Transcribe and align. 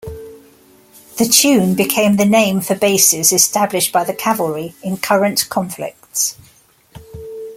The 1.19 1.25
tune 1.27 1.75
became 1.75 2.15
the 2.15 2.25
name 2.25 2.61
for 2.61 2.73
bases 2.73 3.31
established 3.31 3.91
by 3.93 4.03
the 4.03 4.15
Cavalry 4.15 4.73
in 4.81 4.97
current 4.97 5.47
conflicts. 5.49 6.35